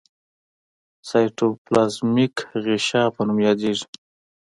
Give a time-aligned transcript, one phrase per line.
[1.09, 3.85] سایټوپلازمیک غشا په نوم یادیږي.